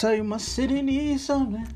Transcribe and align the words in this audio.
tell 0.00 0.14
you, 0.14 0.24
my 0.24 0.38
city 0.38 0.80
needs 0.80 1.26
something. 1.26 1.68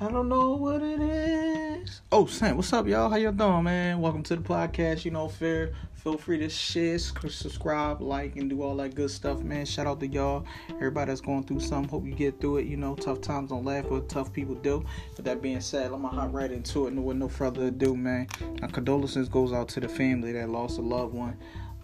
I 0.00 0.10
don't 0.10 0.30
know 0.30 0.54
what 0.54 0.80
it 0.80 1.00
is. 1.00 2.00
Oh, 2.10 2.24
Sam, 2.24 2.56
what's 2.56 2.72
up, 2.72 2.86
y'all? 2.86 3.10
How 3.10 3.16
y'all 3.16 3.30
doing, 3.30 3.64
man? 3.64 4.00
Welcome 4.00 4.22
to 4.22 4.36
the 4.36 4.42
podcast. 4.42 5.04
You 5.04 5.10
know, 5.10 5.28
fair. 5.28 5.74
Feel 5.92 6.16
free 6.16 6.38
to 6.38 6.48
share, 6.48 6.98
subscribe, 6.98 8.00
like, 8.00 8.36
and 8.36 8.48
do 8.48 8.62
all 8.62 8.74
that 8.76 8.94
good 8.94 9.10
stuff, 9.10 9.42
man. 9.42 9.66
Shout 9.66 9.86
out 9.86 10.00
to 10.00 10.06
y'all. 10.06 10.46
Everybody 10.76 11.10
that's 11.10 11.20
going 11.20 11.44
through 11.44 11.60
something. 11.60 11.90
Hope 11.90 12.06
you 12.06 12.14
get 12.14 12.40
through 12.40 12.58
it. 12.58 12.68
You 12.68 12.78
know, 12.78 12.94
tough 12.94 13.20
times 13.20 13.50
don't 13.50 13.66
laugh, 13.66 13.84
but 13.86 14.08
tough 14.08 14.32
people 14.32 14.54
do. 14.54 14.82
With 15.14 15.26
that 15.26 15.42
being 15.42 15.60
said, 15.60 15.92
I'm 15.92 16.02
gonna 16.02 16.18
hop 16.18 16.32
right 16.32 16.50
into 16.50 16.86
it. 16.86 16.94
And 16.94 17.04
with 17.04 17.18
no 17.18 17.28
further 17.28 17.66
ado, 17.66 17.94
man. 17.94 18.28
My 18.62 18.68
condolences 18.68 19.28
goes 19.28 19.52
out 19.52 19.68
to 19.70 19.80
the 19.80 19.90
family 19.90 20.32
that 20.32 20.48
lost 20.48 20.78
a 20.78 20.82
loved 20.82 21.12
one. 21.12 21.36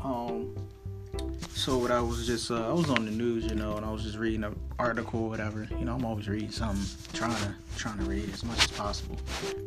Um, 0.02 0.54
so 1.54 1.78
what 1.78 1.90
I 1.90 2.00
was 2.00 2.26
just 2.26 2.50
uh, 2.50 2.68
I 2.68 2.72
was 2.72 2.90
on 2.90 3.04
the 3.04 3.10
news, 3.10 3.44
you 3.44 3.54
know, 3.54 3.76
and 3.76 3.86
I 3.86 3.90
was 3.90 4.02
just 4.02 4.18
reading 4.18 4.44
an 4.44 4.58
article, 4.78 5.24
or 5.24 5.28
whatever. 5.28 5.68
You 5.78 5.84
know, 5.84 5.94
I'm 5.94 6.04
always 6.04 6.28
reading 6.28 6.50
something, 6.50 6.84
trying 7.12 7.36
to 7.36 7.54
trying 7.76 7.98
to 7.98 8.04
read 8.04 8.28
as 8.32 8.44
much 8.44 8.64
as 8.64 8.70
possible. 8.72 9.16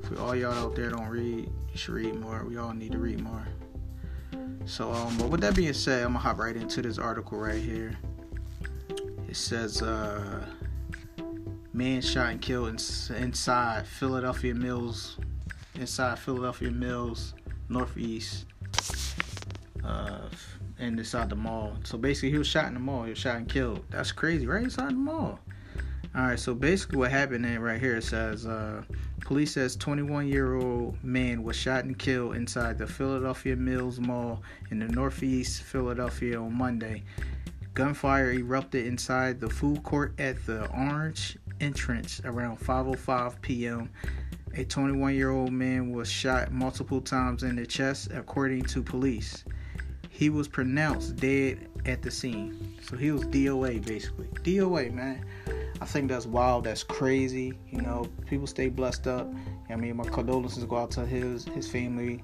For 0.04 0.20
all 0.20 0.36
y'all 0.36 0.54
out 0.54 0.76
there 0.76 0.90
don't 0.90 1.08
read, 1.08 1.50
you 1.72 1.78
should 1.78 1.94
read 1.94 2.16
more. 2.16 2.44
We 2.44 2.58
all 2.58 2.74
need 2.74 2.92
to 2.92 2.98
read 2.98 3.22
more. 3.22 3.48
So, 4.66 4.92
um, 4.92 5.18
but 5.18 5.30
with 5.30 5.42
that 5.42 5.56
being 5.56 5.74
said, 5.74 6.04
I'm 6.04 6.10
gonna 6.10 6.20
hop 6.20 6.40
right 6.40 6.56
into 6.56 6.82
this 6.82 6.98
article 6.98 7.38
right 7.38 7.62
here. 7.62 7.98
It 9.30 9.36
says, 9.36 9.82
uh, 9.82 10.44
man 11.72 12.02
shot 12.02 12.32
and 12.32 12.42
killed 12.42 12.70
in, 12.70 12.78
inside 13.16 13.86
Philadelphia 13.86 14.56
Mills, 14.56 15.18
inside 15.76 16.18
Philadelphia 16.18 16.72
Mills, 16.72 17.36
Northeast. 17.70 18.46
Uh, 19.86 20.28
and 20.80 21.00
inside 21.00 21.30
the 21.30 21.36
mall. 21.36 21.78
So 21.84 21.98
basically, 21.98 22.32
he 22.32 22.38
was 22.38 22.48
shot 22.48 22.66
in 22.66 22.74
the 22.74 22.80
mall. 22.80 23.04
He 23.04 23.12
was 23.12 23.20
shot 23.20 23.38
and 23.38 23.48
killed. 23.48 23.84
That's 23.90 24.12
crazy, 24.12 24.46
right 24.46 24.64
inside 24.64 24.90
the 24.90 24.94
mall. 24.94 25.40
All 26.16 26.22
right. 26.22 26.40
So 26.40 26.54
basically, 26.54 26.98
what 26.98 27.12
happened 27.12 27.46
in 27.46 27.60
right 27.60 27.80
here 27.80 27.98
it 27.98 28.04
says 28.04 28.46
uh, 28.46 28.84
police 29.22 29.54
says 29.54 29.76
21 29.76 30.28
year 30.28 30.56
old 30.56 31.02
man 31.04 31.44
was 31.44 31.56
shot 31.56 31.84
and 31.84 31.98
killed 31.98 32.36
inside 32.36 32.78
the 32.78 32.88
Philadelphia 32.88 33.56
Mills 33.56 34.00
Mall 34.00 34.42
in 34.72 34.80
the 34.80 34.88
Northeast 34.88 35.64
Philadelphia 35.64 36.40
on 36.40 36.54
Monday. 36.54 37.04
Gunfire 37.74 38.32
erupted 38.32 38.86
inside 38.86 39.42
the 39.42 39.50
food 39.50 39.84
court 39.84 40.14
at 40.18 40.46
the 40.46 40.70
Orange 40.72 41.38
entrance 41.60 42.22
around 42.24 42.60
5:05 42.60 43.42
p.m. 43.42 43.90
A 44.56 44.64
21 44.64 45.16
year 45.16 45.32
old 45.32 45.52
man 45.52 45.92
was 45.92 46.10
shot 46.10 46.52
multiple 46.52 47.02
times 47.02 47.44
in 47.44 47.58
the 47.58 47.66
chest, 47.66 48.10
according 48.14 48.64
to 48.64 48.82
police 48.82 49.44
he 50.16 50.30
was 50.30 50.48
pronounced 50.48 51.18
dead 51.18 51.68
at 51.86 52.02
the 52.02 52.10
scene. 52.10 52.74
So 52.82 52.96
he 52.96 53.12
was 53.12 53.24
DOA 53.24 53.86
basically. 53.86 54.28
DOA, 54.44 54.94
man. 54.94 55.26
I 55.82 55.86
think 55.86 56.10
that's 56.10 56.26
wild. 56.26 56.64
That's 56.64 56.84
crazy. 56.84 57.52
You 57.70 57.82
know, 57.82 58.08
people 58.26 58.48
stay 58.48 58.70
blessed 58.70 59.08
up. 59.08 59.30
I 59.70 59.76
mean, 59.76 59.98
my 59.98 60.06
condolences 60.06 60.64
go 60.64 60.78
out 60.78 60.92
to 60.92 61.06
his 61.06 61.44
his 61.50 61.70
family. 61.70 62.24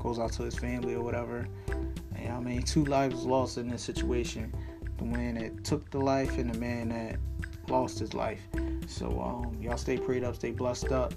Goes 0.00 0.18
out 0.18 0.32
to 0.32 0.42
his 0.42 0.56
family 0.56 0.94
or 0.94 1.02
whatever. 1.04 1.46
And 2.16 2.32
I 2.32 2.40
mean, 2.40 2.62
two 2.62 2.84
lives 2.86 3.22
lost 3.24 3.56
in 3.56 3.68
this 3.68 3.82
situation. 3.82 4.52
The 4.98 5.04
man 5.04 5.36
that 5.36 5.62
took 5.62 5.88
the 5.92 6.00
life 6.00 6.38
and 6.38 6.52
the 6.52 6.58
man 6.58 6.88
that 6.88 7.20
lost 7.68 8.00
his 8.00 8.14
life. 8.14 8.40
So 8.88 9.06
um, 9.20 9.62
y'all 9.62 9.76
stay 9.76 9.96
prayed 9.96 10.24
up, 10.24 10.34
stay 10.34 10.50
blessed 10.50 10.90
up. 10.90 11.14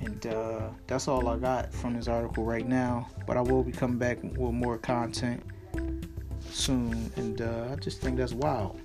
And 0.00 0.26
uh, 0.26 0.68
that's 0.86 1.08
all 1.08 1.28
I 1.28 1.36
got 1.36 1.72
from 1.72 1.94
this 1.94 2.08
article 2.08 2.44
right 2.44 2.66
now. 2.66 3.08
But 3.26 3.36
I 3.36 3.40
will 3.40 3.62
be 3.62 3.72
coming 3.72 3.98
back 3.98 4.22
with 4.22 4.52
more 4.52 4.78
content 4.78 5.42
soon. 6.50 7.12
And 7.16 7.40
uh, 7.40 7.68
I 7.72 7.76
just 7.76 8.00
think 8.00 8.16
that's 8.16 8.32
wild. 8.32 8.80